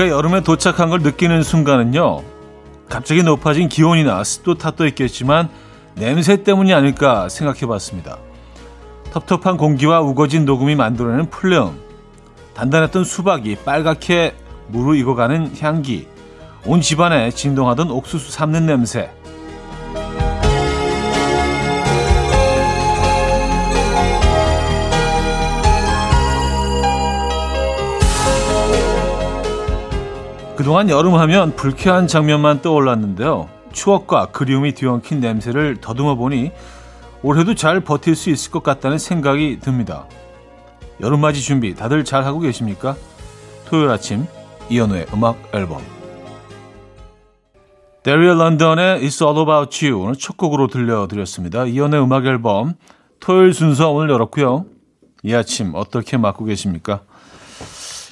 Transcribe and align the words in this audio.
우리가 0.00 0.08
여름에 0.08 0.40
도착한 0.40 0.88
걸 0.88 1.00
느끼는 1.00 1.42
순간은요. 1.42 2.22
갑자기 2.88 3.22
높아진 3.22 3.68
기온이나 3.68 4.24
습도 4.24 4.54
탓도 4.54 4.86
있겠지만 4.86 5.50
냄새 5.94 6.42
때문이 6.42 6.72
아닐까 6.72 7.28
생각해 7.28 7.66
봤습니다. 7.66 8.16
텁텁한 9.12 9.58
공기와 9.58 10.00
우거진 10.00 10.46
녹음이 10.46 10.74
만들어내는 10.74 11.28
플레음, 11.28 11.78
단단했던 12.54 13.04
수박이 13.04 13.56
빨갛게 13.64 14.34
무르익어가는 14.68 15.56
향기, 15.60 16.08
온 16.64 16.80
집안에 16.80 17.30
진동하던 17.30 17.90
옥수수 17.90 18.32
삶는 18.32 18.64
냄새, 18.64 19.10
그동안 30.60 30.90
여름 30.90 31.14
하면 31.14 31.56
불쾌한 31.56 32.06
장면만 32.06 32.60
떠올랐는데요. 32.60 33.48
추억과 33.72 34.26
그리움이 34.26 34.72
뒤엉킨 34.72 35.18
냄새를 35.18 35.78
더듬어 35.80 36.16
보니 36.16 36.50
올해도 37.22 37.54
잘 37.54 37.80
버틸 37.80 38.14
수 38.14 38.28
있을 38.28 38.52
것 38.52 38.62
같다는 38.62 38.98
생각이 38.98 39.60
듭니다. 39.60 40.04
여름맞이 41.00 41.40
준비 41.40 41.74
다들 41.74 42.04
잘 42.04 42.26
하고 42.26 42.40
계십니까? 42.40 42.94
토요일 43.64 43.88
아침 43.88 44.26
이현우의 44.68 45.06
음악 45.14 45.38
앨범 45.54 45.80
데리얼 48.02 48.36
런던의 48.36 49.00
It's 49.00 49.26
All 49.26 49.38
About 49.38 49.86
You 49.86 50.02
오늘 50.02 50.16
첫 50.16 50.36
곡으로 50.36 50.66
들려드렸습니다. 50.66 51.64
이현우의 51.64 52.02
음악 52.02 52.26
앨범 52.26 52.74
토요일 53.18 53.54
순서 53.54 53.90
오늘 53.92 54.10
열었고요. 54.10 54.66
이 55.22 55.32
아침 55.32 55.72
어떻게 55.74 56.18
맞고 56.18 56.44
계십니까? 56.44 57.00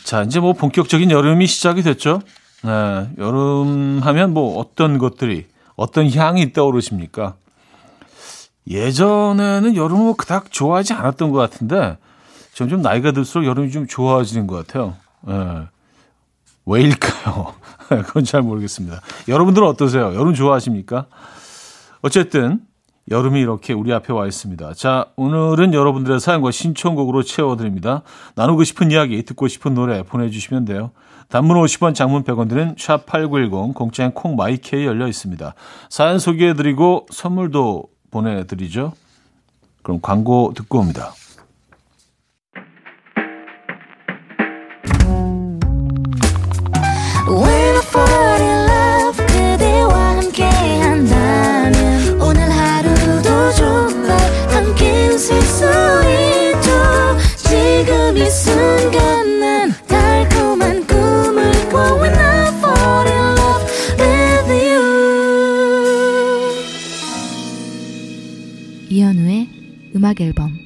자, 0.09 0.23
이제 0.23 0.41
뭐 0.41 0.55
본격적인 0.55 1.11
여름이 1.11 1.47
시작이 1.47 1.83
됐죠. 1.83 2.23
네, 2.63 3.11
여름 3.19 4.01
하면 4.03 4.35
뭐 4.35 4.59
어떤 4.59 4.99
것들이, 4.99 5.47
어떤 5.77 6.11
향이 6.11 6.53
떠오르십니까? 6.53 7.35
예전에는 8.67 9.77
여름을 9.77 10.05
뭐 10.05 10.15
그닥 10.17 10.51
좋아하지 10.51 10.93
않았던 10.93 11.31
것 11.31 11.39
같은데, 11.39 11.97
점점 12.53 12.83
나이가 12.83 13.13
들수록 13.13 13.47
여름이 13.47 13.71
좀 13.71 13.87
좋아지는 13.87 14.47
것 14.47 14.67
같아요. 14.67 14.97
네. 15.23 15.67
왜일까요? 16.67 17.55
그건 17.89 18.25
잘 18.25 18.43
모르겠습니다. 18.43 19.01
여러분들은 19.29 19.67
어떠세요? 19.67 20.15
여름 20.15 20.35
좋아하십니까? 20.35 21.07
어쨌든, 22.03 22.61
여름이 23.11 23.41
이렇게 23.41 23.73
우리 23.73 23.93
앞에 23.93 24.13
와 24.13 24.27
있습니다. 24.27 24.75
자, 24.75 25.07
오늘은 25.17 25.75
여러분들의 25.75 26.21
사연과 26.21 26.51
신청곡으로 26.51 27.23
채워드립니다. 27.23 28.03
나누고 28.35 28.65
싶은 28.65 28.91
이야기, 28.91 29.23
듣고 29.23 29.49
싶은 29.49 29.75
노래 29.75 30.03
보내주시면 30.03 30.65
돼요. 30.65 30.91
단문 31.29 31.57
50원, 31.57 31.95
장문 31.95 32.25
100원 32.25 32.49
드는 32.49 32.75
샵8910, 32.77 33.75
공짜인 33.75 34.13
콩마이케이 34.13 34.87
열려 34.87 35.07
있습니다. 35.07 35.55
사연 35.91 36.19
소개해드리고 36.19 37.07
선물도 37.11 37.85
보내드리죠. 38.11 38.93
그럼 39.83 40.01
광고 40.01 40.53
듣고 40.55 40.79
옵니다. 40.79 41.13
음악 69.99 70.21
앨범 70.21 70.57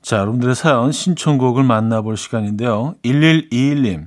자, 0.00 0.18
여러분들의 0.18 0.54
사연 0.54 0.92
신청곡을 0.92 1.62
만나볼 1.64 2.16
시간인데요. 2.16 2.94
1121님. 3.04 4.06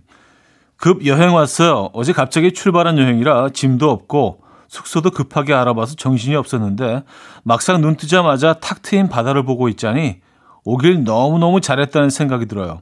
급 0.78 1.06
여행 1.06 1.36
왔어요. 1.36 1.90
어제 1.94 2.14
갑자기 2.14 2.54
출발한 2.54 2.98
여행이라 2.98 3.50
짐도 3.50 3.92
없고 3.92 4.42
숙소도 4.70 5.12
급하게 5.12 5.54
알아봐서 5.54 5.96
정신이 5.96 6.36
없었는데 6.36 7.04
막상 7.44 7.82
눈 7.82 7.96
뜨자마자 7.96 8.54
탁 8.54 8.82
트인 8.82 9.10
바다를 9.10 9.44
보고 9.44 9.68
있자니 9.68 10.22
오길 10.64 11.04
너무너무 11.04 11.62
잘했다는 11.62 12.10
생각이 12.10 12.46
들어요. 12.48 12.82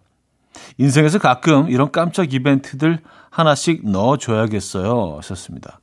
인생에서 0.77 1.19
가끔 1.19 1.69
이런 1.69 1.91
깜짝 1.91 2.33
이벤트들 2.33 2.99
하나씩 3.29 3.89
넣어줘야겠어요. 3.89 5.15
하셨습니다. 5.17 5.79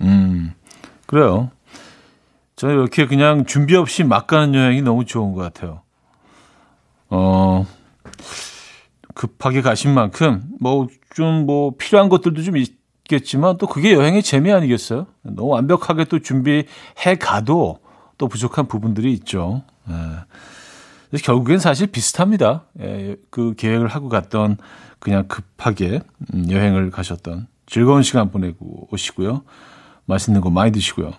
음, 0.00 0.54
그래요. 1.06 1.50
저는 2.56 2.74
이렇게 2.74 3.06
그냥 3.06 3.44
준비 3.44 3.76
없이 3.76 4.02
막 4.02 4.26
가는 4.26 4.54
여행이 4.54 4.80
너무 4.82 5.04
좋은 5.04 5.34
것 5.34 5.42
같아요. 5.42 5.82
어, 7.10 7.66
급하게 9.14 9.60
가신 9.60 9.92
만큼, 9.92 10.42
뭐, 10.58 10.88
좀 11.14 11.46
뭐, 11.46 11.74
필요한 11.78 12.08
것들도 12.08 12.42
좀 12.42 12.56
있겠지만, 12.56 13.58
또 13.58 13.66
그게 13.66 13.92
여행의 13.92 14.22
재미 14.22 14.52
아니겠어요? 14.52 15.06
너무 15.22 15.50
완벽하게 15.50 16.06
또 16.06 16.18
준비해 16.18 16.64
가도 17.20 17.78
또 18.18 18.26
부족한 18.26 18.66
부분들이 18.68 19.12
있죠. 19.12 19.62
예. 19.90 21.18
결국엔 21.18 21.58
사실 21.58 21.86
비슷합니다. 21.86 22.64
예, 22.80 23.16
그 23.30 23.54
계획을 23.54 23.88
하고 23.88 24.08
갔던 24.08 24.56
그냥 24.98 25.28
급하게 25.28 26.00
음, 26.34 26.50
여행을 26.50 26.90
가셨던 26.90 27.46
즐거운 27.66 28.02
시간 28.02 28.30
보내고 28.30 28.88
오시고요. 28.90 29.42
맛있는 30.06 30.40
거 30.40 30.50
많이 30.50 30.72
드시고요. 30.72 31.12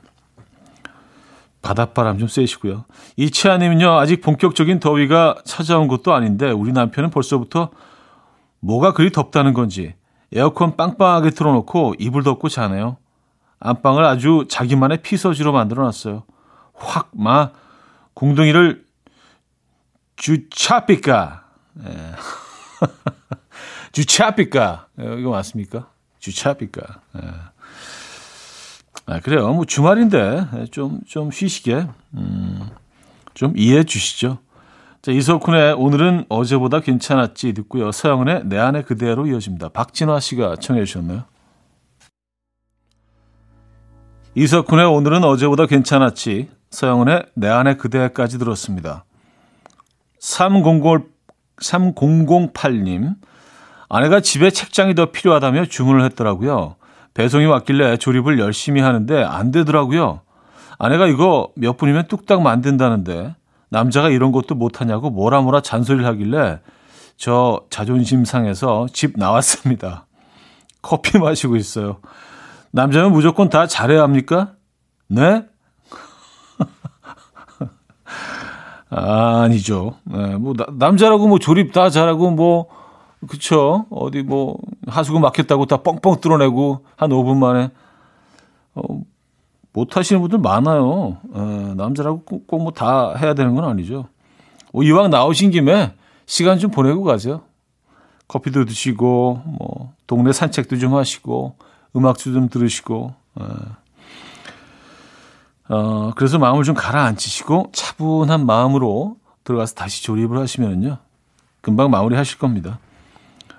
바닷바람 1.68 2.18
좀 2.18 2.30
쐬시고요. 2.30 2.86
이치아님은요, 3.18 4.00
아직 4.00 4.22
본격적인 4.22 4.80
더위가 4.80 5.42
찾아온 5.44 5.90
것도 5.90 6.14
아닌데, 6.14 6.50
우리 6.50 6.72
남편은 6.72 7.10
벌써부터 7.10 7.72
뭐가 8.62 8.94
그리 8.94 9.12
덥다는 9.12 9.54
건지, 9.54 9.94
에어컨 10.32 10.78
빵빵하게 10.78 11.32
틀어놓고 11.32 11.96
이불 12.00 12.24
덮고 12.24 12.48
자네요. 12.48 12.96
안방을 13.60 14.06
아주 14.06 14.46
자기만의 14.50 15.02
피서지로 15.02 15.52
만들어 15.52 15.84
놨어요. 15.84 16.24
확, 16.74 17.10
마, 17.14 17.52
공둥이를 18.14 18.86
주차삐까. 20.16 21.44
예. 21.86 22.16
주차삐까. 23.92 24.88
예, 25.02 25.20
이거 25.20 25.32
맞습니까? 25.32 25.90
주차삐까. 26.20 27.02
예. 27.18 27.57
아, 29.08 29.22
그래요. 29.22 29.54
뭐 29.54 29.64
주말인데 29.64 30.68
좀, 30.70 31.00
좀 31.08 31.32
쉬시게, 31.32 31.88
음, 32.14 32.70
좀 33.34 33.54
이해해 33.56 33.86
주시죠. 33.86 34.40
자, 35.02 35.12
이석훈의 35.14 35.74
오늘은 35.74 36.26
어제보다 36.28 36.82
괜찮았지 36.82 37.54
듣고요. 37.54 37.94
서영은의 37.94 38.44
내 38.46 38.58
안에 38.58 38.82
그대로 38.82 39.26
이어집니다. 39.26 39.70
박진화 39.70 40.20
씨가 40.20 40.58
청해 40.58 40.84
주셨나요? 40.84 41.24
이석훈의 44.36 44.86
오늘은 44.86 45.24
어제보다 45.24 45.68
괜찮았지 45.68 46.50
서영은의 46.72 47.28
내 47.36 47.48
안에 47.48 47.76
그대까지 47.78 48.38
들었습니다. 48.38 49.06
3008, 50.20 51.06
3008님 51.62 53.16
아내가 53.88 54.20
집에 54.20 54.50
책장이 54.50 54.96
더 54.96 55.12
필요하다며 55.12 55.68
주문을 55.68 56.04
했더라고요. 56.04 56.76
배송이 57.18 57.48
왔길래 57.48 57.98
조립을 57.98 58.38
열심히 58.38 58.80
하는데 58.80 59.24
안 59.24 59.50
되더라고요. 59.50 60.22
아내가 60.78 61.08
이거 61.08 61.50
몇 61.56 61.76
분이면 61.76 62.08
뚝딱 62.10 62.44
만든다는데 62.44 63.36
남자가 63.70 64.12
이런 64.12 64.32
것도 64.32 64.54
못하냐고 64.54 65.10
뭐라 65.10 65.42
뭐라 65.42 65.62
잔소리를 65.62 66.06
하길래 66.06 66.60
저 67.18 67.62
자존심 67.72 68.24
상해서 68.24 68.86
집 68.94 69.18
나왔습니다. 69.18 70.06
커피 70.84 71.18
마시고 71.18 71.56
있어요. 71.56 71.98
남자는 72.70 73.12
무조건 73.12 73.50
다 73.50 73.66
잘해야 73.66 74.04
합니까? 74.04 74.54
네? 75.08 75.44
아, 78.92 79.42
아니죠. 79.42 79.96
네, 80.04 80.36
뭐 80.36 80.54
남자라고 80.72 81.28
뭐 81.28 81.40
조립 81.40 81.74
다 81.74 81.90
잘하고 81.90 82.30
뭐 82.30 82.68
그쵸. 83.28 83.86
어디 83.90 84.22
뭐 84.22 84.58
하수구 84.86 85.20
막혔다고 85.20 85.66
다 85.66 85.78
뻥뻥 85.78 86.20
뚫어내고 86.22 86.86
한 86.96 87.10
5분 87.10 87.38
만에 87.38 87.72
어, 88.76 88.82
못 89.74 89.98
하시는 89.98 90.22
분들 90.22 90.40
많아요. 90.40 91.18
에, 91.34 91.74
남자라고 91.76 92.22
꼭 92.24 92.62
뭐 92.62 92.72
다 92.72 93.16
해야 93.16 93.34
되는 93.34 93.56
건 93.56 93.66
아니죠. 93.66 94.08
어, 94.74 94.84
이왕 94.84 95.10
나오신 95.10 95.52
김에 95.52 95.94
시간 96.26 96.60
좀 96.60 96.70
보내고 96.72 97.04
가세요. 97.04 97.42
커피도 98.28 98.66
드시고 98.66 99.42
뭐 99.46 99.94
동네 100.06 100.32
산책도 100.32 100.78
좀 100.78 100.94
하시고 100.96 101.56
음악도 101.96 102.34
좀 102.34 102.50
들으시고 102.50 103.14
에. 103.40 103.44
어, 105.70 106.12
그래서 106.16 106.38
마음을 106.40 106.64
좀 106.64 106.76
가라앉히시고 106.76 107.72
차분한 107.74 108.46
마음으로 108.46 109.18
들어가서 109.44 109.76
다시 109.76 110.04
조립을 110.04 110.38
하시면요. 110.40 110.98
금방 111.62 111.90
마무리 111.90 112.16
하실 112.16 112.38
겁니다. 112.38 112.80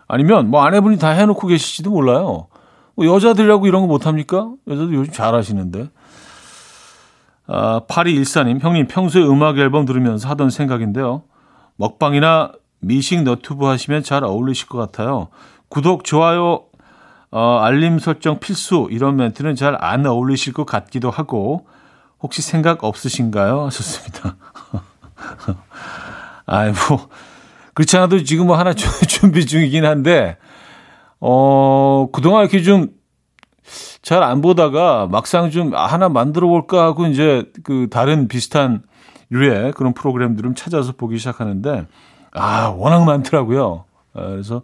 아니면 0.08 0.50
뭐 0.50 0.62
아내분이 0.64 0.99
다 0.99 1.10
해놓고 1.10 1.46
계실지도 1.46 1.90
몰라요. 1.90 2.49
뭐 2.96 3.06
여자들이라고 3.06 3.66
이런 3.66 3.82
거 3.82 3.87
못합니까? 3.87 4.50
여자들 4.66 4.94
요즘 4.94 5.12
잘 5.12 5.34
하시는데. 5.34 5.88
아, 7.46 7.81
8214님, 7.88 8.60
형님 8.60 8.88
평소에 8.88 9.22
음악 9.22 9.58
앨범 9.58 9.84
들으면서 9.87 10.28
하던 10.28 10.50
생각인데요. 10.50 11.22
먹방이나 11.76 12.52
미식 12.81 13.22
너튜브 13.22 13.66
하시면 13.66 14.02
잘 14.02 14.25
어울리실 14.25 14.69
것 14.69 14.78
같아요. 14.78 15.28
구독, 15.69 16.05
좋아요, 16.05 16.64
어, 17.31 17.58
알림 17.58 17.99
설정 17.99 18.38
필수 18.38 18.88
이런 18.90 19.16
멘트는 19.16 19.55
잘 19.55 19.76
안 19.81 20.06
어울리실 20.06 20.52
것 20.52 20.64
같기도 20.64 21.10
하고 21.10 21.66
혹시 22.20 22.43
생각 22.43 22.84
없으신가요? 22.84 23.66
하셨습니다. 23.66 24.37
아이 26.46 26.70
뭐 26.72 27.08
그렇지 27.79 27.97
않아도 27.97 28.25
지금 28.25 28.49
뭐 28.49 28.59
하나 28.59 28.75
준비 29.07 29.47
중이긴 29.47 29.85
한데 29.85 30.37
어 31.21 32.09
그동안 32.13 32.43
이렇게 32.43 32.61
좀 32.63 32.99
잘 34.03 34.23
안 34.23 34.41
보다가 34.41 35.07
막상 35.09 35.51
좀 35.51 35.75
하나 35.75 36.09
만들어 36.09 36.49
볼까 36.49 36.85
하고 36.85 37.07
이제 37.07 37.45
그 37.63 37.89
다른 37.91 38.27
비슷한 38.27 38.83
류의 39.31 39.73
그런 39.73 39.93
프로그램들을 39.93 40.55
찾아서 40.55 40.93
보기 40.93 41.19
시작하는데 41.19 41.87
아 42.33 42.69
워낙 42.69 43.05
많더라고요. 43.05 43.85
아, 44.15 44.27
그래서 44.29 44.63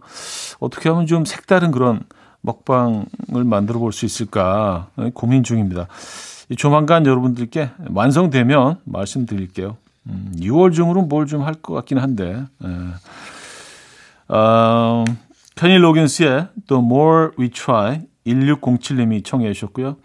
어떻게 0.59 0.89
하면 0.89 1.05
좀 1.05 1.23
색다른 1.25 1.69
그런 1.69 2.01
먹방을 2.41 3.43
만들어 3.45 3.77
볼 3.79 3.91
수 3.91 4.05
있을까 4.05 4.87
고민 5.13 5.43
중입니다. 5.43 5.87
조만간 6.57 7.05
여러분들께 7.05 7.69
완성되면 7.93 8.79
말씀드릴게요. 8.85 9.77
음, 10.07 10.31
6월 10.37 10.73
중으로 10.73 11.01
뭘 11.03 11.25
좀 11.25 11.41
할 11.43 11.55
것 11.61 11.73
같긴 11.73 11.97
한데. 11.97 12.43
예. 12.63 12.67
어, 14.27 15.03
케니 15.55 15.77
로긴스의 15.77 16.47
The 16.67 16.81
More 16.83 17.29
We 17.39 17.49
Try 17.49 18.01
1607님이 18.25 19.23
청해 19.23 19.51
주셨고요. 19.53 19.97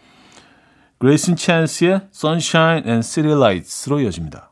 그레이슨 0.99 1.37
찬스의 1.37 2.09
Sunshine 2.15 2.83
and 2.87 3.07
City 3.07 3.33
Lights로 3.35 4.01
이어집니다. 4.01 4.51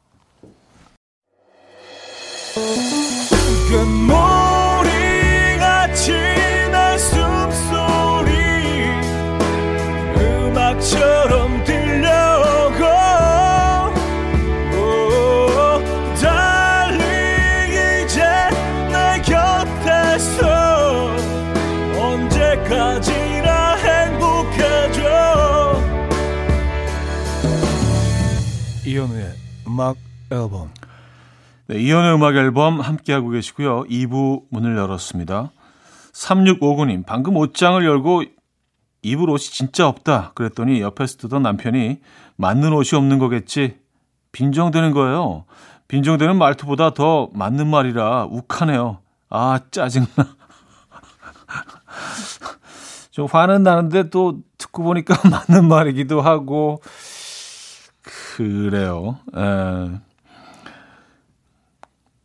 음악 29.79 29.97
앨범. 30.33 30.73
네, 31.69 31.79
이현우의 31.79 32.17
음악 32.17 32.35
앨범 32.35 32.81
함께하고 32.81 33.29
계시고요. 33.29 33.85
2부 33.85 34.47
문을 34.51 34.77
열었습니다. 34.77 35.53
3659님, 36.13 37.07
방금 37.07 37.37
옷장을 37.37 37.85
열고 37.85 38.25
입을 39.03 39.31
옷이 39.31 39.53
진짜 39.53 39.87
없다. 39.87 40.33
그랬더니 40.35 40.81
옆에서 40.81 41.19
뜨던 41.19 41.43
남편이 41.43 42.01
맞는 42.35 42.73
옷이 42.73 42.99
없는 42.99 43.21
거겠지. 43.21 43.79
빈정되는 44.33 44.91
거예요. 44.91 45.45
빈정되는 45.87 46.37
말투보다 46.37 46.93
더 46.93 47.29
맞는 47.33 47.69
말이라 47.69 48.25
욱하네요. 48.25 48.99
아, 49.31 49.61
짜증나. 49.71 50.09
좀 53.13 53.29
화는 53.31 53.63
나는데 53.63 54.11
또 54.11 54.41
듣고 54.59 54.83
보니까 54.83 55.15
맞는 55.31 55.69
말이기도 55.69 56.21
하고, 56.21 56.83
그래요. 58.37 59.19
에, 59.37 59.99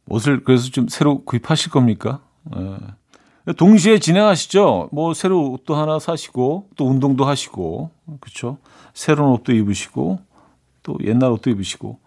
옷을 0.08 0.44
그래서 0.44 0.70
좀 0.70 0.88
새로 0.88 1.24
구입하실 1.24 1.72
겁니까? 1.72 2.22
에. 2.56 3.54
동시에 3.58 4.00
진행하시죠. 4.00 4.90
뭐 4.94 5.14
새로 5.14 5.52
옷도 5.52 5.76
하나 5.76 6.00
사시고 6.00 6.70
또 6.78 6.88
운동도 6.88 7.26
하시고 7.26 7.90
그렇죠. 8.22 8.58
새로운 8.94 9.34
옷도 9.34 9.52
입으시고 9.52 10.20
또 10.84 10.98
옛날 11.04 11.30
옷도 11.32 11.50
입으시고 11.50 12.00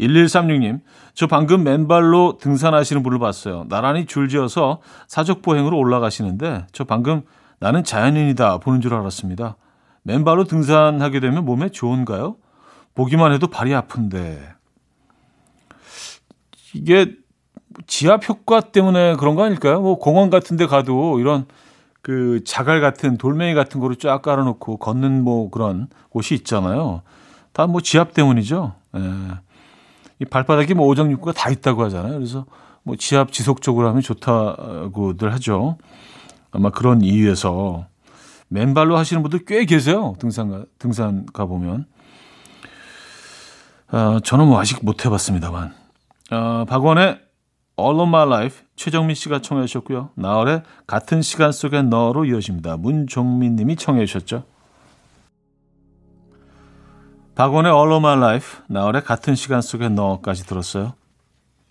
1136님, 0.00 0.80
저 1.12 1.26
방금 1.26 1.62
맨발로 1.62 2.38
등산하시는 2.40 3.02
분을 3.02 3.18
봤어요. 3.18 3.66
나란히 3.68 4.06
줄지어서 4.06 4.80
사적보행으로 5.06 5.76
올라가시는데 5.76 6.66
저 6.72 6.84
방금 6.84 7.22
나는 7.58 7.84
자연인이다 7.84 8.58
보는 8.58 8.80
줄 8.80 8.94
알았습니다. 8.94 9.56
맨발로 10.02 10.44
등산하게 10.44 11.20
되면 11.20 11.44
몸에 11.44 11.68
좋은가요? 11.68 12.36
보기만 13.00 13.32
해도 13.32 13.46
발이 13.46 13.74
아픈데 13.74 14.42
이게 16.74 17.14
지압 17.86 18.28
효과 18.28 18.60
때문에 18.60 19.16
그런 19.16 19.36
거 19.36 19.44
아닐까요? 19.44 19.80
뭐 19.80 19.98
공원 19.98 20.28
같은 20.28 20.58
데 20.58 20.66
가도 20.66 21.18
이런 21.18 21.46
그 22.02 22.44
자갈 22.44 22.82
같은 22.82 23.16
돌멩이 23.16 23.54
같은 23.54 23.80
거를 23.80 23.96
쫙 23.96 24.20
깔아놓고 24.20 24.76
걷는 24.76 25.24
뭐 25.24 25.48
그런 25.50 25.88
곳이 26.10 26.34
있잖아요. 26.34 27.00
다 27.52 27.66
뭐 27.66 27.80
지압 27.80 28.12
때문이죠. 28.12 28.74
예. 28.96 29.00
이 30.18 30.24
발바닥에 30.26 30.74
뭐 30.74 30.86
오정육부가 30.88 31.32
다 31.32 31.48
있다고 31.48 31.82
하잖아요. 31.84 32.12
그래서 32.12 32.44
뭐 32.82 32.96
지압 32.96 33.32
지속적으로 33.32 33.88
하면 33.88 34.02
좋다고들 34.02 35.32
하죠. 35.34 35.78
아마 36.50 36.68
그런 36.68 37.00
이유에서 37.00 37.86
맨발로 38.48 38.98
하시는 38.98 39.22
분들 39.22 39.46
꽤 39.46 39.64
계세요. 39.64 40.16
등산 40.18 40.50
가, 40.50 40.64
등산 40.78 41.24
가 41.32 41.46
보면. 41.46 41.86
어, 43.92 44.20
저는 44.20 44.46
뭐 44.46 44.60
아직 44.60 44.84
못 44.84 45.04
해봤습니다만. 45.04 45.74
어, 46.30 46.64
박원의 46.68 47.20
All 47.78 48.00
of 48.00 48.08
My 48.08 48.26
Life 48.26 48.64
최정민 48.76 49.14
씨가 49.14 49.40
청해 49.40 49.66
주셨고요. 49.66 50.10
나월의 50.14 50.62
같은 50.86 51.22
시간 51.22 51.50
속의 51.50 51.84
너로 51.84 52.24
이어집니다. 52.24 52.76
문종민 52.76 53.56
님이 53.56 53.76
청해 53.76 54.06
주셨죠. 54.06 54.44
박원의 57.34 57.72
All 57.72 57.92
of 57.92 57.96
My 57.96 58.16
Life, 58.16 58.60
나월의 58.68 59.02
같은 59.02 59.34
시간 59.34 59.60
속의 59.62 59.90
너까지 59.90 60.46
들었어요. 60.46 60.94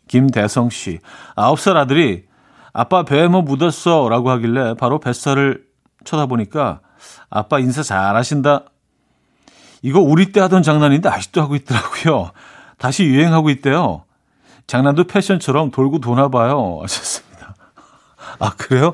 김대성 0.07 0.71
씨, 0.71 0.99
아홉 1.35 1.59
살 1.59 1.77
아들이 1.77 2.25
아빠 2.73 3.03
배에 3.03 3.27
뭐 3.27 3.41
묻었어 3.41 4.09
라고 4.09 4.31
하길래 4.31 4.73
바로 4.73 4.99
뱃살을 4.99 5.63
쳐다보니까 6.03 6.81
아빠 7.29 7.59
인사 7.59 7.83
잘하신다 7.83 8.65
이거 9.81 9.99
우리 9.99 10.31
때 10.31 10.39
하던 10.41 10.63
장난인데 10.63 11.09
아직도 11.09 11.41
하고 11.41 11.55
있더라고요. 11.55 12.31
다시 12.77 13.05
유행하고 13.05 13.49
있대요. 13.49 14.03
장난도 14.67 15.05
패션처럼 15.05 15.71
돌고 15.71 15.99
도나 15.99 16.29
봐요. 16.29 16.79
하셨습니다. 16.81 17.55
아, 18.39 18.51
그래요? 18.51 18.93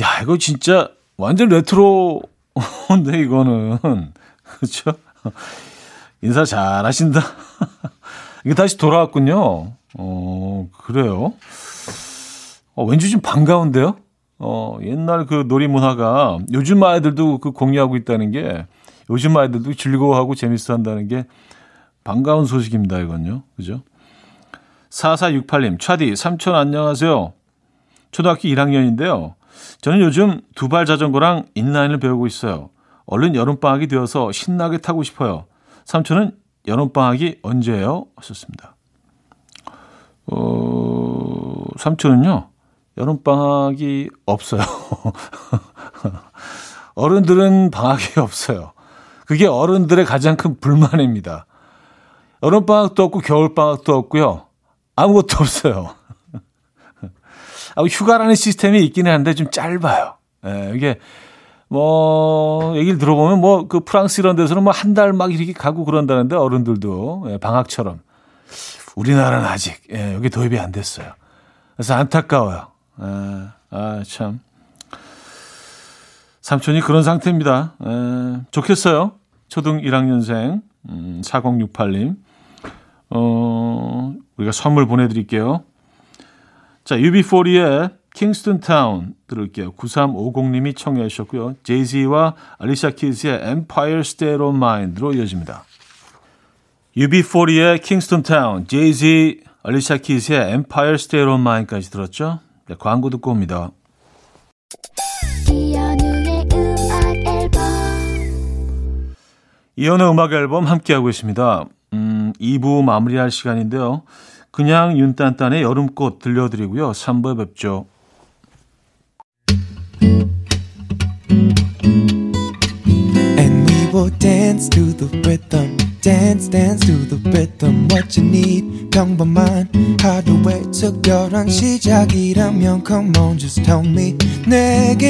야, 0.00 0.20
이거 0.22 0.36
진짜 0.38 0.88
완전 1.16 1.48
레트로인데, 1.48 3.18
이거는. 3.20 4.12
그렇죠? 4.42 4.92
인사 6.22 6.44
잘 6.44 6.84
하신다. 6.84 7.20
이게 8.44 8.54
다시 8.54 8.76
돌아왔군요. 8.76 9.72
어, 9.98 10.68
그래요? 10.78 11.32
어, 12.74 12.84
왠지 12.84 13.10
좀 13.10 13.20
반가운데요? 13.20 13.96
어, 14.38 14.78
옛날 14.82 15.26
그 15.26 15.44
놀이 15.48 15.66
문화가 15.66 16.38
요즘 16.52 16.82
아이들도 16.82 17.38
그 17.38 17.50
공유하고 17.50 17.96
있다는 17.96 18.30
게 18.30 18.66
요즘 19.10 19.36
아이들도 19.36 19.74
즐거워하고 19.74 20.34
재밌어 20.34 20.74
한다는 20.74 21.08
게 21.08 21.26
반가운 22.04 22.44
소식입니다, 22.44 22.98
이건요. 22.98 23.42
그죠? 23.56 23.82
4468님, 24.90 25.80
차디, 25.80 26.16
삼촌 26.16 26.54
안녕하세요. 26.54 27.32
초등학교 28.10 28.48
1학년인데요. 28.48 29.34
저는 29.80 30.00
요즘 30.00 30.40
두발 30.54 30.86
자전거랑 30.86 31.46
인라인을 31.54 31.98
배우고 31.98 32.26
있어요. 32.26 32.70
얼른 33.06 33.34
여름방학이 33.34 33.88
되어서 33.88 34.32
신나게 34.32 34.78
타고 34.78 35.02
싶어요. 35.02 35.46
삼촌은 35.84 36.36
여름방학이 36.66 37.40
언제예요? 37.42 38.06
하셨습니다. 38.16 38.76
어, 40.26 41.64
삼촌은요, 41.76 42.48
여름방학이 42.98 44.10
없어요. 44.26 44.62
어른들은 46.94 47.70
방학이 47.70 48.18
없어요. 48.18 48.72
그게 49.28 49.46
어른들의 49.46 50.06
가장 50.06 50.36
큰 50.36 50.58
불만입니다. 50.58 51.44
여름방학도 52.42 53.02
없고 53.04 53.18
겨울방학도 53.18 53.94
없고요. 53.94 54.46
아무것도 54.96 55.36
없어요. 55.40 55.94
아, 57.76 57.82
휴가라는 57.82 58.34
시스템이 58.34 58.82
있기는 58.86 59.12
한데 59.12 59.34
좀 59.34 59.50
짧아요. 59.50 60.14
예, 60.46 60.72
이게 60.74 60.98
뭐 61.68 62.74
얘기를 62.76 62.96
들어보면 62.96 63.40
뭐 63.42 63.68
그 63.68 63.80
프랑스 63.80 64.22
이런 64.22 64.34
데서는 64.34 64.62
뭐 64.62 64.72
한 64.72 64.94
달 64.94 65.12
막 65.12 65.34
이렇게 65.34 65.52
가고 65.52 65.84
그런다는데 65.84 66.34
어른들도 66.34 67.26
예, 67.28 67.36
방학처럼 67.36 68.00
우리나라는 68.96 69.44
아직 69.46 69.82
예, 69.92 70.14
여기 70.14 70.30
도입이 70.30 70.58
안 70.58 70.72
됐어요. 70.72 71.12
그래서 71.76 71.92
안타까워요. 71.94 72.68
예, 73.02 73.04
아 73.70 74.02
참. 74.08 74.40
삼촌이 76.48 76.80
그런 76.80 77.02
상태입니다. 77.02 77.74
에, 77.84 78.40
좋겠어요. 78.50 79.12
초등 79.48 79.82
1학년생 79.82 80.62
음, 80.88 81.20
4068님. 81.22 82.16
어, 83.10 84.14
우리가 84.38 84.52
선물 84.52 84.86
보내드릴게요. 84.86 85.62
자, 86.84 86.96
UB40의 86.96 87.92
Kingston 88.14 88.60
Town 88.60 89.14
들을게요. 89.26 89.72
9350님이 89.72 90.74
청해 90.74 91.06
주셨고요. 91.08 91.56
제이지와 91.64 92.34
알리샤 92.58 92.92
키즈의 92.92 93.42
Empire 93.46 94.00
State 94.00 94.42
of 94.42 94.56
Mind로 94.56 95.12
이어집니다. 95.12 95.64
UB40의 96.96 97.82
Kingston 97.82 98.22
Town, 98.22 98.66
제이지, 98.66 99.42
알리샤 99.62 99.98
키즈의 99.98 100.48
Empire 100.48 100.94
State 100.94 101.30
of 101.30 101.42
Mind까지 101.42 101.90
들었죠? 101.90 102.40
네, 102.68 102.74
광고 102.78 103.10
듣고 103.10 103.32
옵니다. 103.32 103.70
이현우의 109.78 110.10
음악 110.10 110.32
앨범 110.32 110.64
함께하고 110.66 111.08
있습니다. 111.08 111.66
음, 111.92 112.32
2부 112.40 112.82
마무리할 112.82 113.30
시간인데요. 113.30 114.02
그냥 114.50 114.98
윤딴딴의 114.98 115.62
여름꽃 115.62 116.18
들려드리고요. 116.18 116.90
3부에 116.90 117.38
뵙죠. 117.38 117.86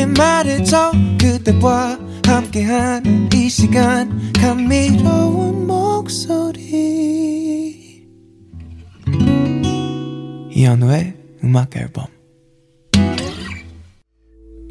말해줘. 0.06 0.92
그대와 1.20 2.07
함께한 2.28 3.30
이 3.34 3.48
시간. 3.48 4.32
감미로운 4.34 5.66
목소리. 5.66 6.58
이현우의 10.50 11.14
음악 11.42 11.74
앨범. 11.76 12.06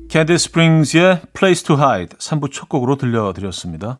캐디 0.09 0.37
스프링스의 0.37 1.21
Place 1.33 1.65
to 1.65 1.75
Hide 1.77 2.17
3부 2.19 2.51
첫 2.51 2.69
곡으로 2.69 2.95
들려드렸습니다. 2.95 3.99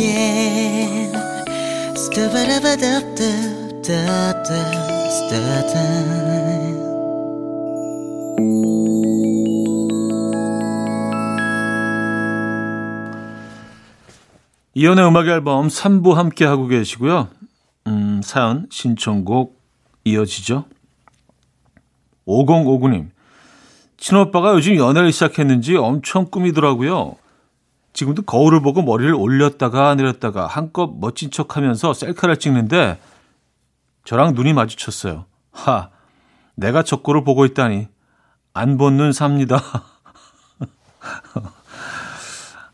이연의 14.74 15.06
음악 15.06 15.28
앨범 15.28 15.68
3부 15.68 16.14
함께 16.14 16.46
하고 16.46 16.68
계시고요. 16.68 17.28
음, 17.88 18.22
사연 18.24 18.68
신청곡 18.72 19.60
이어지죠. 20.06 20.64
5059님. 22.26 23.10
친오빠가 23.98 24.54
요즘 24.54 24.78
연애를 24.78 25.12
시작했는지 25.12 25.76
엄청 25.76 26.28
꾸미더라고요. 26.32 27.18
지금도 28.00 28.22
거울을 28.22 28.62
보고 28.62 28.82
머리를 28.82 29.14
올렸다가 29.14 29.94
내렸다가 29.96 30.48
한껏 30.48 30.90
멋진 31.02 31.32
척 31.32 31.58
하면서 31.58 31.94
셀카를 31.94 32.38
찍는데 32.38 32.98
저랑 34.06 34.36
눈이 34.36 34.54
마주쳤어요. 34.54 35.26
하, 35.52 35.90
내가 36.56 36.82
저 36.84 37.02
꼴을 37.02 37.26
보고 37.26 37.44
있다니. 37.44 37.90
안 38.54 38.78
본 38.78 38.96
눈 38.96 39.12
삽니다. 39.12 39.60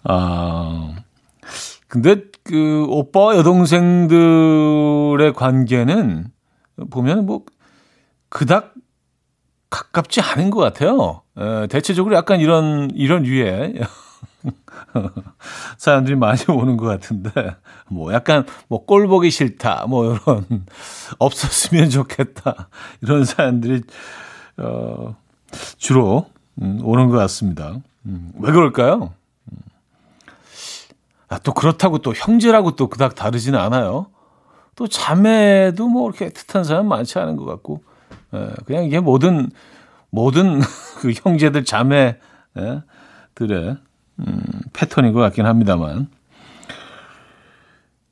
아, 0.04 0.94
근데 1.88 2.22
그 2.44 2.86
오빠와 2.88 3.36
여동생들의 3.38 5.34
관계는 5.34 6.28
보면 6.92 7.26
뭐 7.26 7.46
그닥 8.30 8.76
가깝지 9.72 10.22
않은 10.22 10.52
것 10.52 10.60
같아요. 10.60 11.24
에, 11.36 11.66
대체적으로 11.66 12.16
약간 12.16 12.40
이런 12.40 12.92
이런 12.94 13.24
류의 13.24 13.82
사람들이 15.78 16.16
많이 16.16 16.42
오는 16.50 16.78
것 16.78 16.86
같은데 16.86 17.56
뭐 17.90 18.14
약간 18.14 18.46
뭐 18.68 18.86
꼴 18.86 19.08
보기 19.08 19.32
싫다 19.32 19.86
뭐 19.88 20.16
이런 20.16 20.46
없었으면 21.20 21.90
좋겠다 21.90 22.70
이런 23.02 23.26
사람들이 23.26 23.84
어 24.58 25.16
주로 25.78 26.28
음, 26.62 26.80
오는 26.84 27.10
것 27.10 27.18
같습니다. 27.18 27.78
음, 28.06 28.32
왜 28.40 28.52
그럴까요? 28.52 29.14
아, 31.28 31.40
또 31.40 31.54
그렇다고 31.54 31.98
또 32.00 32.14
형제라고 32.14 32.76
또 32.76 32.88
그닥 32.88 33.16
다르지는 33.16 33.60
않아요. 33.60 34.08
또 34.76 34.88
자매도 34.88 35.88
뭐 35.88 36.10
이렇게 36.10 36.30
애틋한 36.30 36.64
사람 36.64 36.88
많지 36.88 37.18
않은 37.20 37.36
것 37.36 37.46
같고, 37.46 37.82
예, 38.34 38.50
그냥 38.66 38.86
이게 38.86 39.00
모든, 39.00 39.50
모든 40.10 40.62
그 41.00 41.12
형제들 41.14 41.66
자매들의, 41.66 42.20
음, 44.20 44.42
패턴인 44.74 45.14
것 45.14 45.20
같긴 45.20 45.46
합니다만. 45.46 46.08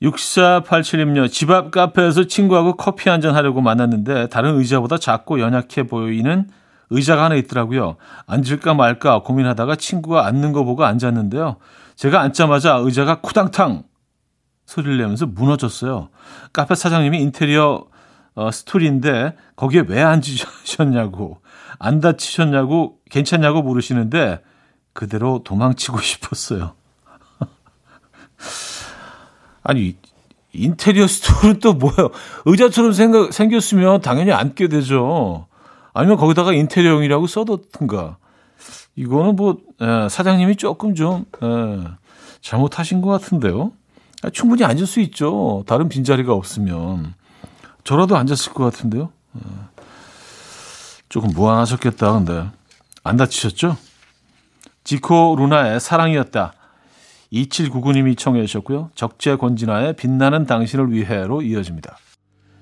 6487님요. 0.02 1.32
집 1.32 1.50
앞 1.50 1.72
카페에서 1.72 2.26
친구하고 2.26 2.76
커피 2.76 3.10
한잔 3.10 3.36
하려고 3.36 3.62
만났는데 3.62 4.28
다른 4.28 4.58
의자보다 4.58 4.98
작고 4.98 5.40
연약해 5.40 5.84
보이는 5.88 6.50
의자가 6.90 7.26
하나 7.26 7.36
있더라고요. 7.36 7.96
앉을까 8.28 8.74
말까 8.74 9.24
고민하다가 9.24 9.78
친구가 9.78 10.26
앉는 10.26 10.52
거 10.52 10.64
보고 10.64 10.84
앉았는데요. 10.84 11.58
제가 11.96 12.22
앉자마자 12.22 12.76
의자가 12.76 13.22
쿠당탕 13.22 13.84
소리를 14.66 14.98
내면서 14.98 15.26
무너졌어요. 15.26 16.10
카페 16.52 16.76
사장님이 16.76 17.22
인테리어 17.22 17.86
어, 18.36 18.52
스토리인데 18.52 19.36
거기에 19.56 19.86
왜 19.88 20.02
앉으셨냐고 20.02 21.38
안 21.80 22.00
다치셨냐고 22.00 22.98
괜찮냐고 23.10 23.62
물으시는데 23.62 24.42
그대로 24.94 25.42
도망치고 25.44 26.00
싶었어요. 26.02 26.74
아니 29.64 29.96
인테리어 30.54 31.08
스토어는 31.08 31.60
또 31.60 31.74
뭐예요? 31.74 32.12
의자처럼 32.46 32.94
생각, 32.94 33.34
생겼으면 33.34 34.02
당연히 34.02 34.32
앉게 34.32 34.68
되죠. 34.68 35.48
아니면 35.94 36.18
거기다가 36.18 36.54
인테리어용이라고 36.54 37.28
써뒀든가. 37.28 38.18
이거는 38.96 39.36
뭐 39.36 39.58
에, 39.82 40.06
예, 40.06 40.10
사장님이 40.10 40.56
조금 40.56 40.94
좀 40.94 41.26
에, 41.42 41.48
예, 41.48 41.84
잘못하신 42.42 43.02
것 43.02 43.10
같은데요. 43.10 43.72
아, 44.22 44.30
충분히 44.30 44.64
앉을 44.64 44.86
수 44.86 45.00
있죠. 45.02 45.64
다른 45.66 45.90
빈자리가 45.90 46.34
없으면 46.34 47.14
저라도 47.84 48.16
앉았을 48.16 48.54
것 48.54 48.64
같은데요. 48.64 49.12
에, 49.36 49.40
예. 49.40 49.84
조금 51.10 51.30
무안하셨겠다. 51.30 52.14
근데 52.14 52.46
안 53.04 53.18
다치셨죠? 53.18 53.78
지코 54.84 55.36
루나의 55.38 55.80
사랑이었다. 55.80 56.54
2799님이 57.32 58.18
청해 58.18 58.46
주셨고요. 58.46 58.92
적재 58.96 59.36
권진아의 59.36 59.96
빛나는 59.96 60.46
당신을 60.46 60.92
위해로 60.92 61.42
이어집니다. 61.42 61.98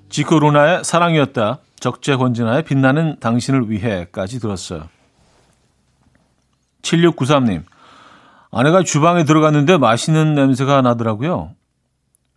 지코 0.08 0.38
루나의 0.38 0.84
사랑이었다. 0.84 1.58
적재 1.78 2.16
권진아의 2.16 2.64
빛나는 2.64 3.16
당신을 3.20 3.70
위해까지 3.70 4.40
들었어요. 4.40 4.88
7693님. 6.82 7.64
아내가 8.50 8.82
주방에 8.82 9.24
들어갔는데 9.24 9.78
맛있는 9.78 10.34
냄새가 10.34 10.82
나더라고요. 10.82 11.54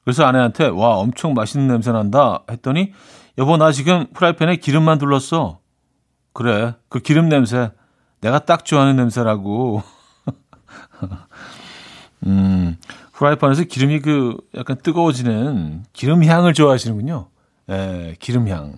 그래서 0.04 0.26
아내한테 0.26 0.68
와 0.68 0.96
엄청 0.98 1.34
맛있는 1.34 1.68
냄새 1.68 1.92
난다 1.92 2.44
했더니 2.50 2.94
여보 3.38 3.58
나 3.58 3.72
지금 3.72 4.08
프라이팬에 4.14 4.58
기름만 4.58 4.98
둘렀어. 4.98 5.60
그래 6.32 6.76
그 6.90 7.00
기름 7.00 7.28
냄새 7.28 7.72
내가 8.22 8.40
딱 8.40 8.66
좋아하는 8.66 8.96
냄새라고. 8.96 9.84
음, 12.26 12.78
프라이팬에서 13.14 13.64
기름이 13.64 14.00
그 14.00 14.36
약간 14.56 14.78
뜨거워지는 14.82 15.84
기름 15.94 16.24
향을 16.24 16.54
좋아하시는군요. 16.54 17.28
예, 17.70 18.16
기름 18.20 18.48
향. 18.48 18.76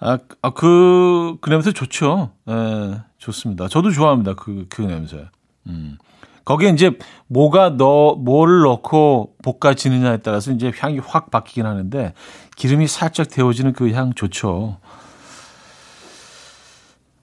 아, 0.00 0.18
아 0.42 0.50
그, 0.50 1.36
그 1.40 1.50
냄새 1.50 1.72
좋죠. 1.72 2.30
예, 2.48 3.00
좋습니다. 3.18 3.68
저도 3.68 3.90
좋아합니다. 3.90 4.34
그, 4.34 4.66
그 4.68 4.82
냄새. 4.82 5.26
음. 5.66 5.96
거기에 6.44 6.68
이제 6.70 6.90
뭐가 7.26 7.78
너, 7.78 8.16
뭘 8.16 8.60
넣고 8.62 9.34
볶아지느냐에 9.42 10.18
따라서 10.18 10.52
이제 10.52 10.70
향이 10.76 10.98
확 10.98 11.30
바뀌긴 11.30 11.64
하는데 11.64 12.12
기름이 12.56 12.86
살짝 12.86 13.30
데워지는 13.30 13.72
그 13.72 13.90
향 13.90 14.12
좋죠. 14.12 14.76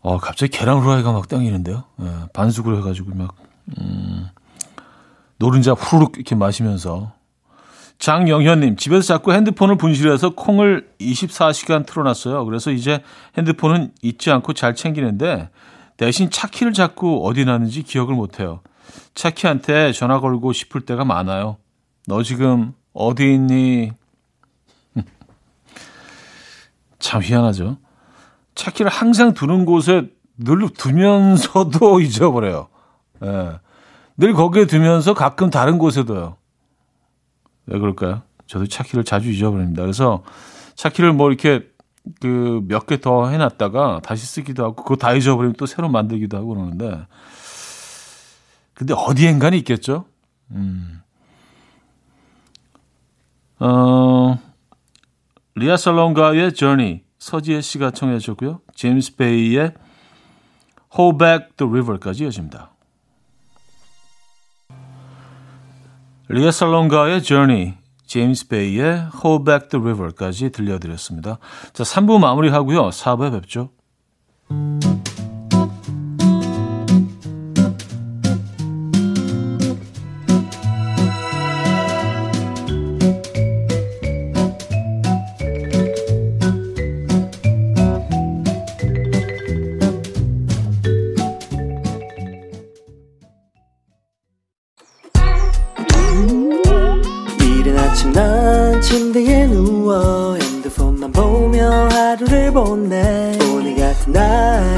어, 0.01 0.17
갑자기 0.17 0.57
계란 0.57 0.79
후라이가 0.79 1.11
막 1.11 1.27
땡기는데요. 1.27 1.83
예, 2.01 2.05
반숙을 2.33 2.77
해가지고 2.77 3.11
막, 3.13 3.35
음, 3.79 4.27
노른자 5.37 5.73
후루룩 5.73 6.17
이렇게 6.17 6.35
마시면서. 6.35 7.13
장영현님, 7.99 8.77
집에서 8.77 9.13
자꾸 9.13 9.31
핸드폰을 9.31 9.77
분실해서 9.77 10.31
콩을 10.31 10.89
24시간 10.99 11.85
틀어놨어요. 11.85 12.45
그래서 12.45 12.71
이제 12.71 13.03
핸드폰은 13.37 13.91
잊지 14.01 14.31
않고 14.31 14.53
잘 14.53 14.73
챙기는데 14.73 15.49
대신 15.97 16.31
차키를 16.31 16.73
자꾸 16.73 17.21
어디 17.27 17.45
놨는지 17.45 17.83
기억을 17.83 18.15
못해요. 18.15 18.61
차키한테 19.13 19.91
전화 19.91 20.19
걸고 20.19 20.51
싶을 20.51 20.81
때가 20.81 21.05
많아요. 21.05 21.57
너 22.07 22.23
지금 22.23 22.73
어디 22.93 23.35
있니? 23.35 23.91
참 26.97 27.21
희한하죠. 27.21 27.77
차키를 28.55 28.91
항상 28.91 29.33
두는 29.33 29.65
곳에 29.65 30.09
늘 30.37 30.69
두면서도 30.69 31.99
잊어버려요. 32.01 32.67
예. 33.23 33.59
늘 34.17 34.33
거기에 34.33 34.65
두면서 34.65 35.13
가끔 35.13 35.49
다른 35.49 35.77
곳에 35.77 36.03
둬요. 36.05 36.37
왜 37.67 37.79
그럴까요? 37.79 38.23
저도 38.47 38.67
차키를 38.67 39.03
자주 39.03 39.29
잊어버립니다. 39.31 39.81
그래서 39.83 40.23
차키를 40.75 41.13
뭐 41.13 41.29
이렇게 41.29 41.69
그 42.19 42.61
몇 42.67 42.87
개 42.87 42.97
더 42.97 43.27
해놨다가 43.29 44.01
다시 44.03 44.25
쓰기도 44.25 44.63
하고 44.65 44.75
그거 44.75 44.95
다 44.95 45.13
잊어버리면 45.13 45.55
또 45.57 45.65
새로 45.67 45.87
만들기도 45.87 46.35
하고 46.35 46.47
그러는데 46.49 47.05
근데 48.73 48.93
어디엔가는 48.97 49.57
있겠죠? 49.59 50.05
음. 50.51 51.01
어, 53.59 54.39
리아 55.55 55.77
살롱가의 55.77 56.53
Journey 56.53 57.01
서지혜 57.21 57.61
씨가 57.61 57.91
청해 57.91 58.17
주셨고요. 58.17 58.61
제임스 58.73 59.15
베이의 59.15 59.75
Hold 60.97 61.19
Back 61.19 61.49
the 61.55 61.69
River까지 61.69 62.23
이어집니다. 62.23 62.71
리아 66.29 66.49
살롱가의 66.49 67.21
Journey, 67.21 67.75
제임스 68.07 68.47
베이의 68.47 69.09
Hold 69.23 69.45
Back 69.45 69.69
the 69.69 69.79
River까지 69.79 70.51
들려드렸습니다. 70.51 71.37
자, 71.73 71.83
3부 71.83 72.19
마무리하고요. 72.19 72.89
4부에 72.89 73.31
뵙죠. 73.39 73.69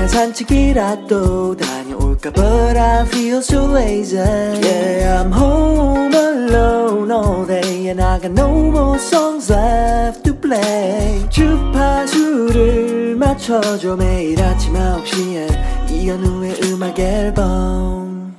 산책이라도 0.07 1.55
다녀올까 1.57 2.31
But 2.31 2.77
I 2.77 3.05
feel 3.05 3.37
so 3.37 3.65
lazy 3.71 4.17
Yeah 4.17 5.21
I'm 5.21 5.31
home 5.31 6.13
alone 6.13 7.11
all 7.11 7.45
day 7.45 7.89
And 7.89 8.01
I 8.01 8.19
got 8.19 8.31
no 8.31 8.49
more 8.49 8.97
songs 8.97 9.51
left 9.51 10.23
to 10.23 10.33
play 10.39 11.27
주파수를 11.29 13.15
맞춰줘 13.15 13.95
매일 13.95 14.41
아침 14.41 14.73
9시에 14.73 15.91
이현우의 15.91 16.59
음악 16.63 16.99
앨범 16.99 18.35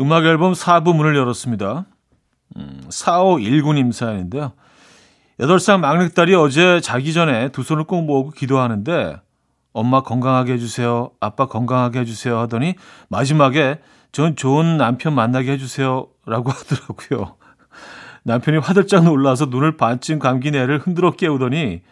음악 0.00 0.24
앨범 0.24 0.52
4부 0.52 0.94
문을 0.94 1.16
열었습니다 1.16 1.86
음, 2.56 2.80
4519님 2.88 3.92
사연인데요 3.92 4.52
8살 5.40 5.78
막내딸이 5.80 6.34
어제 6.34 6.80
자기 6.80 7.12
전에 7.12 7.50
두 7.50 7.62
손을 7.62 7.84
꼭 7.84 8.02
모으고 8.02 8.30
기도하는데 8.30 9.20
엄마 9.72 10.02
건강하게 10.02 10.54
해주세요. 10.54 11.12
아빠 11.20 11.46
건강하게 11.46 12.00
해주세요. 12.00 12.38
하더니 12.38 12.74
마지막에 13.08 13.80
전 14.10 14.34
좋은 14.34 14.76
남편 14.78 15.14
만나게 15.14 15.52
해주세요. 15.52 16.08
라고 16.26 16.50
하더라고요. 16.50 17.36
남편이 18.24 18.58
화들짝 18.58 19.04
놀라서 19.04 19.46
눈을 19.46 19.76
반쯤 19.76 20.18
감긴 20.18 20.56
애를 20.56 20.78
흔들어 20.78 21.12
깨우더니 21.12 21.82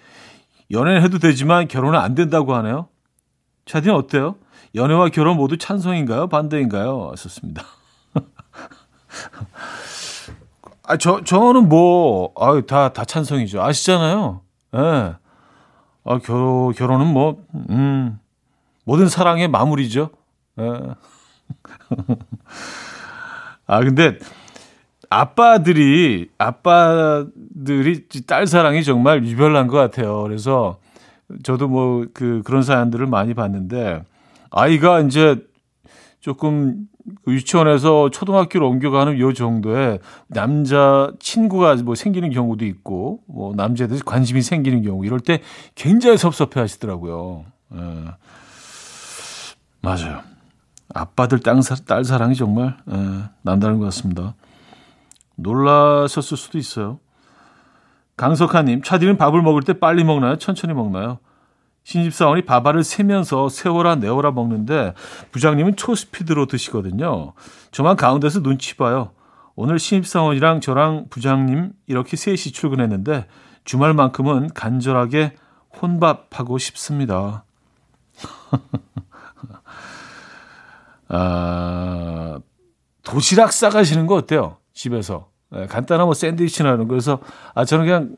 연애는 0.73 1.03
해도 1.03 1.19
되지만 1.19 1.69
결혼은 1.69 1.99
안 2.01 2.15
된다고 2.15 2.55
하네요. 2.57 2.89
차디는 3.67 3.95
어때요? 3.95 4.37
연애와 4.75 5.11
결혼 5.11 5.37
모두 5.37 5.57
찬성인가요? 5.57 6.27
반대인가요? 6.29 7.15
썼습니다. 7.17 7.63
아, 10.89 10.97
저, 10.97 11.23
저는 11.25 11.69
뭐, 11.69 12.33
아 12.37 12.61
다, 12.67 12.93
다 12.93 13.05
찬성이죠. 13.05 13.61
아시잖아요. 13.61 14.41
예. 14.75 14.79
네. 14.79 15.15
아, 16.05 16.19
결, 16.23 16.73
결혼은 16.75 17.09
뭐, 17.09 17.43
음, 17.71 18.21
모든 18.85 19.09
사랑의 19.09 19.49
마무리죠. 19.49 20.11
예. 20.61 20.73
아, 23.67 23.81
근데 23.81 24.19
아빠들이, 25.11 26.31
아빠들이 26.39 28.07
딸 28.27 28.47
사랑이 28.47 28.85
정말 28.85 29.25
유별난 29.25 29.67
것 29.67 29.77
같아요. 29.77 30.23
그래서 30.23 30.79
저도 31.43 31.67
뭐 31.67 32.07
그, 32.15 32.43
그런 32.45 32.63
사연들을 32.63 33.07
많이 33.07 33.35
봤는데 33.35 34.05
아이가 34.51 35.01
이제 35.01 35.37
조금 36.21 36.77
그 36.77 36.96
유치원에서 37.27 38.11
초등학교로 38.11 38.69
옮겨가는 38.69 39.19
요 39.19 39.33
정도의 39.33 40.01
남자 40.27 41.13
친구가 41.19 41.77
뭐 41.77 41.95
생기는 41.95 42.31
경우도 42.31 42.65
있고 42.67 43.21
뭐 43.27 43.55
남자들 43.55 44.01
관심이 44.01 44.43
생기는 44.43 44.83
경우 44.83 45.05
이럴 45.05 45.21
때 45.21 45.41
굉장히 45.75 46.17
섭섭해 46.17 46.61
하시더라고요. 46.61 47.45
예. 47.75 47.79
맞아요. 49.83 50.21
아빠들 50.95 51.41
딸, 51.41 51.61
딸 51.87 52.05
사랑이 52.05 52.35
정말 52.35 52.77
예, 52.91 53.25
남다른 53.43 53.79
것 53.79 53.85
같습니다. 53.87 54.35
놀라셨을 55.37 56.37
수도 56.37 56.59
있어요. 56.59 56.99
강석하님, 58.17 58.83
차디는 58.83 59.19
밥을 59.19 59.43
먹을 59.43 59.63
때 59.63 59.75
빨리 59.75 60.03
먹나요? 60.03 60.37
천천히 60.37 60.73
먹나요? 60.73 61.19
신집사원이 61.87 62.43
밥알을 62.43 62.83
세면서 62.83 63.49
세워라 63.49 63.95
내워라 63.95 64.33
먹는데 64.33 64.95
부장님은 65.31 65.77
초스피드로 65.77 66.47
드시거든요. 66.47 67.33
저만 67.71 67.95
가운데서 67.95 68.43
눈치 68.43 68.77
봐요. 68.77 69.13
오늘 69.55 69.79
신입사원이랑 69.79 70.61
저랑 70.61 71.07
부장님 71.11 71.71
이렇게 71.87 72.17
셋이 72.17 72.39
출근했는데 72.39 73.29
주말만큼은 73.63 74.49
간절하게 74.53 75.35
혼밥하고 75.81 76.59
싶습니다. 76.59 77.45
아, 81.09 82.41
도시락 83.05 83.53
싸가시는 83.53 84.09
거 84.09 84.17
어때요? 84.17 84.57
집에서. 84.75 85.29
네, 85.53 85.67
간단한 85.67 86.07
뭐 86.07 86.15
샌드위치나 86.15 86.71
이런 86.71 86.81
거. 86.81 86.89
그래서, 86.89 87.21
아, 87.55 87.65
저는 87.65 87.85
그냥 87.85 88.17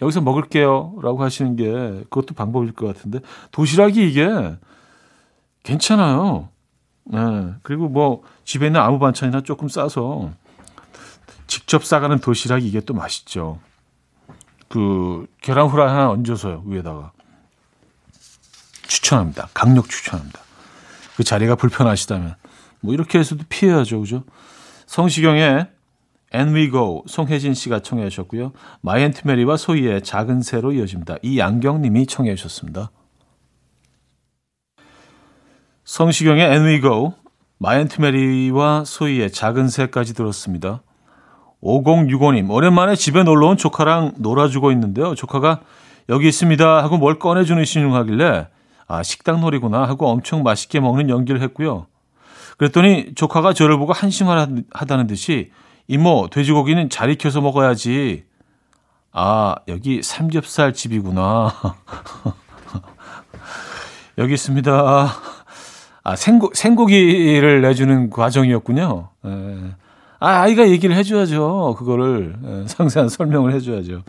여기서 0.00 0.20
먹을게요. 0.20 0.96
라고 1.02 1.22
하시는 1.22 1.56
게 1.56 1.66
그것도 2.10 2.34
방법일 2.34 2.72
것 2.72 2.86
같은데. 2.86 3.20
도시락이 3.50 4.08
이게 4.08 4.56
괜찮아요. 5.62 6.48
네. 7.04 7.18
그리고 7.62 7.88
뭐 7.88 8.22
집에 8.44 8.66
있는 8.66 8.80
아무 8.80 8.98
반찬이나 8.98 9.42
조금 9.42 9.68
싸서 9.68 10.30
직접 11.46 11.84
싸가는 11.84 12.18
도시락이 12.20 12.66
이게 12.66 12.80
또 12.80 12.94
맛있죠. 12.94 13.58
그 14.68 15.26
계란 15.40 15.66
후라이 15.68 15.88
하나 15.88 16.10
얹어서요 16.10 16.62
위에다가 16.66 17.12
추천합니다. 18.86 19.48
강력 19.54 19.88
추천합니다. 19.88 20.40
그 21.16 21.24
자리가 21.24 21.56
불편하시다면 21.56 22.36
뭐 22.80 22.94
이렇게 22.94 23.18
해서도 23.18 23.44
피해야죠, 23.48 24.00
그죠? 24.00 24.24
성시경의 24.86 25.68
And 26.34 26.54
We 26.54 26.70
Go 26.70 27.04
송혜진 27.06 27.54
씨가 27.54 27.80
청해 27.80 28.08
주셨고요. 28.10 28.52
마이앤트 28.82 29.26
메리와 29.26 29.56
소희의 29.56 30.02
작은 30.02 30.42
새로 30.42 30.72
이어집니다. 30.72 31.16
이양경 31.22 31.80
님이 31.82 32.06
청해 32.06 32.34
주셨습니다. 32.34 32.90
성시경의 35.84 36.44
And 36.44 36.66
We 36.68 36.80
Go, 36.82 37.14
마이앤트 37.58 38.00
메리와 38.00 38.84
소희의 38.84 39.32
작은 39.32 39.68
새까지 39.68 40.14
들었습니다. 40.14 40.82
5065님, 41.62 42.50
오랜만에 42.50 42.94
집에 42.94 43.22
놀러 43.22 43.48
온 43.48 43.56
조카랑 43.56 44.14
놀아주고 44.18 44.70
있는데요. 44.72 45.14
조카가 45.14 45.62
여기 46.08 46.28
있습니다 46.28 46.82
하고 46.82 46.98
뭘 46.98 47.18
꺼내주는 47.18 47.64
시늉하길래 47.64 48.48
아, 48.86 49.02
식당 49.02 49.40
놀이구나 49.40 49.82
하고 49.82 50.08
엄청 50.08 50.42
맛있게 50.42 50.80
먹는 50.80 51.10
연기를 51.10 51.42
했고요. 51.42 51.86
그랬더니 52.56 53.14
조카가 53.14 53.52
저를 53.52 53.78
보고 53.78 53.92
한심하다는 53.92 55.06
듯이 55.06 55.50
이모, 55.88 56.28
돼지고기는 56.30 56.90
잘 56.90 57.10
익혀서 57.10 57.40
먹어야지. 57.40 58.24
아, 59.10 59.56
여기 59.68 60.02
삼겹살 60.02 60.74
집이구나. 60.74 61.52
여기 64.18 64.34
있습니다. 64.34 65.10
아, 66.04 66.16
생고, 66.16 66.50
생고기를 66.52 67.62
내주는 67.62 68.10
과정이었군요. 68.10 69.08
에. 69.24 69.30
예. 69.30 69.74
아, 70.20 70.42
아이가 70.42 70.68
얘기를 70.68 70.94
해줘야죠. 70.94 71.76
그거를 71.78 72.36
예, 72.44 72.64
상세한 72.66 73.08
설명을 73.08 73.54
해줘야죠. 73.54 74.02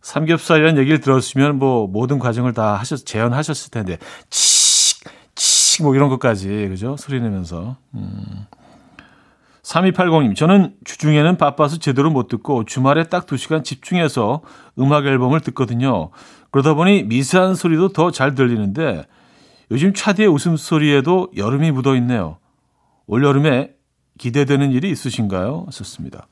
삼겹살이라는 0.00 0.80
얘기를 0.80 1.00
들었으면 1.00 1.58
뭐 1.58 1.86
모든 1.86 2.18
과정을 2.18 2.54
다 2.54 2.76
하셨, 2.76 3.04
재현하셨을 3.04 3.72
텐데, 3.72 3.98
칙, 4.30 5.04
칙, 5.34 5.82
뭐 5.82 5.94
이런 5.96 6.08
것까지, 6.08 6.68
그죠? 6.68 6.96
소리 6.96 7.20
내면서. 7.20 7.76
음. 7.94 8.46
3280님, 9.66 10.36
저는 10.36 10.74
주중에는 10.84 11.38
바빠서 11.38 11.78
제대로 11.78 12.10
못 12.10 12.28
듣고 12.28 12.64
주말에 12.64 13.04
딱 13.04 13.26
2시간 13.26 13.64
집중해서 13.64 14.42
음악 14.78 15.06
앨범을 15.06 15.40
듣거든요. 15.40 16.10
그러다 16.52 16.74
보니 16.74 17.02
미세한 17.02 17.56
소리도 17.56 17.88
더 17.88 18.12
잘 18.12 18.36
들리는데 18.36 19.04
요즘 19.72 19.92
차디의 19.92 20.28
웃음소리에도 20.28 21.32
여름이 21.36 21.72
묻어 21.72 21.96
있네요. 21.96 22.38
올여름에 23.08 23.72
기대되는 24.18 24.70
일이 24.70 24.88
있으신가요? 24.90 25.66
썼습니다. 25.72 26.28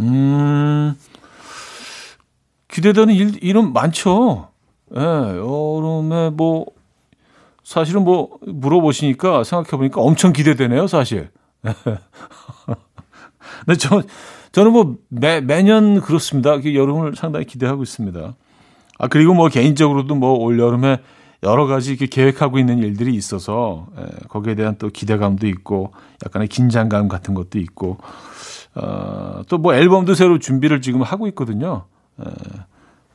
음, 0.00 0.94
기대되는 2.66 3.14
일, 3.14 3.42
일은 3.42 3.72
많죠. 3.72 4.48
예, 4.96 5.00
여름에 5.00 6.30
뭐, 6.30 6.66
사실은 7.62 8.02
뭐, 8.02 8.38
물어보시니까 8.46 9.44
생각해보니까 9.44 10.00
엄청 10.00 10.32
기대되네요, 10.32 10.88
사실. 10.88 11.30
근데 13.64 13.78
저, 13.78 14.02
저는 14.52 14.72
뭐, 14.72 14.96
매, 15.08 15.40
매년 15.40 16.00
그렇습니다. 16.00 16.62
여름을 16.62 17.16
상당히 17.16 17.46
기대하고 17.46 17.82
있습니다. 17.82 18.34
아, 18.98 19.08
그리고 19.08 19.34
뭐, 19.34 19.48
개인적으로도 19.48 20.14
뭐, 20.14 20.38
올 20.38 20.58
여름에 20.58 20.98
여러 21.42 21.66
가지 21.66 21.90
이렇게 21.90 22.06
계획하고 22.06 22.58
있는 22.58 22.78
일들이 22.78 23.14
있어서 23.14 23.86
예, 23.96 24.06
거기에 24.28 24.54
대한 24.56 24.76
또 24.78 24.88
기대감도 24.88 25.46
있고 25.46 25.92
약간의 26.26 26.48
긴장감 26.48 27.08
같은 27.08 27.34
것도 27.34 27.58
있고 27.60 27.98
어, 28.74 29.42
또 29.48 29.58
뭐 29.58 29.74
앨범도 29.74 30.14
새로 30.14 30.38
준비를 30.38 30.80
지금 30.80 31.02
하고 31.02 31.28
있거든요. 31.28 31.84
예, 32.20 32.24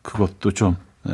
그것도 0.01 0.51
좀 0.51 0.77
예, 1.09 1.13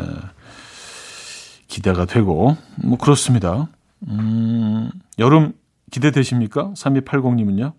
기대가 1.68 2.06
되고 2.06 2.56
뭐 2.84 2.98
그렇습니다. 2.98 3.68
음, 4.08 4.92
여름 5.18 5.54
기대되십니까? 5.92 6.74
3280님은요. 6.74 7.74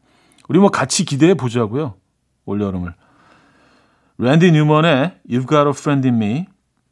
우리 0.48 0.58
뭐 0.58 0.70
같이 0.70 1.04
기대해 1.04 1.34
보자고요. 1.34 1.94
올 2.44 2.60
여름을. 2.60 2.94
랜디 4.18 4.52
뉴먼의 4.52 5.18
You've 5.28 5.48
Got 5.48 5.66
a 5.66 5.70
Friend 5.70 6.06
in 6.08 6.22
Me 6.22 6.46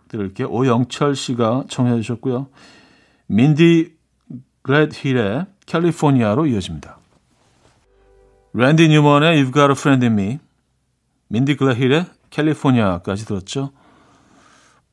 들을게요. 0.08 0.48
오영철 0.48 1.14
씨가 1.14 1.64
청해 1.68 1.96
주셨고요. 1.96 2.48
민디 3.26 3.94
그레드힐의 4.62 5.46
캘리포니아로 5.66 6.46
이어집니다. 6.46 6.98
랜디 8.54 8.88
뉴먼의 8.88 9.42
You've 9.42 9.52
Got 9.52 9.70
a 9.70 9.72
Friend 9.72 10.04
in 10.06 10.18
Me, 10.18 10.38
민디 11.28 11.56
글레드힐의 11.56 12.06
캘리포니아까지 12.30 13.26
들었죠. 13.26 13.72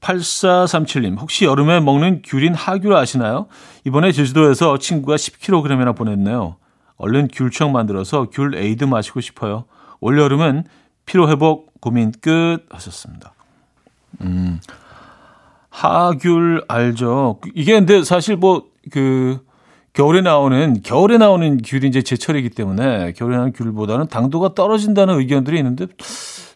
8437님, 0.05 1.19
혹시 1.19 1.45
여름에 1.45 1.79
먹는 1.79 2.21
귤인 2.23 2.53
하귤 2.53 2.93
아시나요? 2.93 3.47
이번에 3.85 4.11
제주도에서 4.11 4.77
친구가 4.77 5.15
10kg이나 5.15 5.95
보냈네요. 5.95 6.57
얼른 6.97 7.29
귤청 7.33 7.71
만들어서 7.71 8.27
귤 8.31 8.55
에이드 8.55 8.83
마시고 8.83 9.19
싶어요. 9.21 9.65
올여름은 9.99 10.65
피로회복 11.05 11.81
고민 11.81 12.11
끝 12.21 12.65
하셨습니다. 12.69 13.33
음, 14.21 14.59
하귤 15.69 16.63
알죠. 16.67 17.39
이게 17.55 17.73
근데 17.73 18.03
사실 18.03 18.35
뭐 18.35 18.75
그 18.91 19.39
겨울에 19.93 20.21
나오는 20.21 20.81
겨울에 20.83 21.17
나오는 21.17 21.57
귤이 21.63 21.87
이제 21.87 22.01
제철이기 22.01 22.49
때문에 22.49 23.13
겨울에 23.13 23.35
나오는 23.37 23.53
귤보다는 23.53 24.07
당도가 24.07 24.53
떨어진다는 24.53 25.17
의견들이 25.19 25.57
있는데 25.57 25.87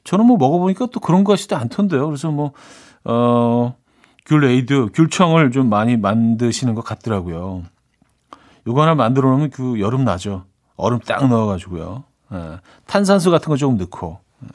저는 0.03 0.25
뭐 0.25 0.37
먹어보니까 0.37 0.87
또 0.91 0.99
그렇지가 0.99 1.47
않던데요. 1.51 2.05
그래서 2.05 2.31
뭐 2.31 2.51
어, 3.03 3.75
귤 4.25 4.43
에이드, 4.43 4.89
귤청을 4.93 5.51
좀 5.51 5.69
많이 5.69 5.97
만드시는 5.97 6.75
것 6.75 6.83
같더라고요. 6.83 7.63
요거 8.67 8.81
하나 8.81 8.95
만들어 8.95 9.29
놓으면 9.29 9.49
그 9.49 9.79
여름 9.79 10.03
나죠. 10.05 10.45
얼음 10.75 10.99
딱 10.99 11.27
넣어가지고요. 11.27 12.03
예, 12.33 12.59
탄산수 12.85 13.31
같은 13.31 13.49
거 13.49 13.57
조금 13.57 13.77
넣고. 13.77 14.19
예, 14.43 14.47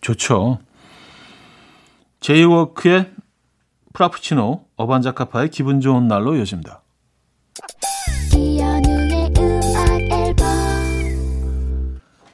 좋죠. 0.00 0.58
제이워크의 2.20 3.10
프라푸치노, 3.92 4.64
어반자카파의 4.76 5.50
기분 5.50 5.80
좋은 5.80 6.06
날로 6.08 6.36
이어집니다. 6.36 6.82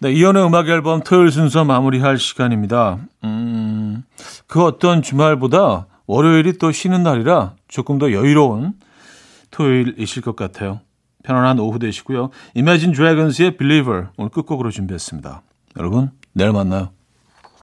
네, 0.01 0.13
이연의 0.13 0.47
음악 0.47 0.69
앨범 0.69 1.03
토요일 1.03 1.33
순서 1.33 1.65
마무리할 1.65 2.19
시간입니다. 2.19 2.99
음, 3.25 4.05
그 4.49 4.65
어떤 4.65 5.03
주말보다 5.03 5.87
월요일이 6.07 6.55
또 6.55 6.73
쉬는 6.73 7.03
날이라 7.05 7.55
조금 7.69 7.99
더 7.99 8.13
여유로운 8.13 8.73
토요일이실 9.51 10.23
것 10.23 10.35
같아요. 10.35 10.81
편안한 11.23 11.59
오후 11.61 11.79
되시고요. 11.79 12.31
Imagine 12.57 12.95
Dragons의 12.97 13.57
Believer 13.59 14.07
오늘 14.17 14.31
끝곡으로 14.31 14.71
준비했습니다. 14.71 15.43
여러분, 15.77 16.11
내일 16.33 16.53
만나요. 16.53 16.91